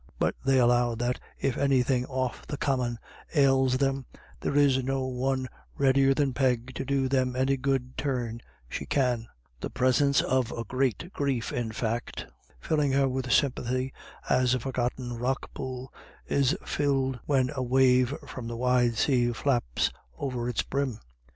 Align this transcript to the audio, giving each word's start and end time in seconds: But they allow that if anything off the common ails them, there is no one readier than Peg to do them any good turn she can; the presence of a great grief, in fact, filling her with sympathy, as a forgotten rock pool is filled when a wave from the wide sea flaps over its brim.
But 0.17 0.33
they 0.43 0.57
allow 0.57 0.95
that 0.95 1.19
if 1.39 1.59
anything 1.59 2.07
off 2.07 2.47
the 2.47 2.57
common 2.57 2.97
ails 3.35 3.77
them, 3.77 4.07
there 4.39 4.55
is 4.55 4.83
no 4.83 5.05
one 5.05 5.47
readier 5.77 6.15
than 6.15 6.33
Peg 6.33 6.73
to 6.73 6.83
do 6.83 7.07
them 7.07 7.35
any 7.35 7.55
good 7.55 7.95
turn 7.99 8.41
she 8.67 8.87
can; 8.87 9.27
the 9.59 9.69
presence 9.69 10.19
of 10.19 10.51
a 10.53 10.63
great 10.63 11.13
grief, 11.13 11.53
in 11.53 11.71
fact, 11.71 12.25
filling 12.59 12.93
her 12.93 13.07
with 13.07 13.31
sympathy, 13.31 13.93
as 14.27 14.55
a 14.55 14.59
forgotten 14.59 15.19
rock 15.19 15.53
pool 15.53 15.93
is 16.25 16.57
filled 16.65 17.19
when 17.27 17.51
a 17.55 17.61
wave 17.61 18.15
from 18.25 18.47
the 18.47 18.57
wide 18.57 18.97
sea 18.97 19.31
flaps 19.31 19.91
over 20.17 20.49
its 20.49 20.63
brim. 20.63 20.97